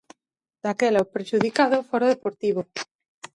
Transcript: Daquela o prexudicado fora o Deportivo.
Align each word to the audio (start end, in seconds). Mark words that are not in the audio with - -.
Daquela 0.63 1.05
o 1.05 1.11
prexudicado 1.13 1.85
fora 1.89 2.07
o 2.07 2.11
Deportivo. 2.13 2.61